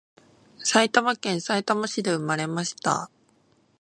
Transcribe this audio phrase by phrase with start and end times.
[0.63, 3.11] 埼玉県さいたま市で産まれました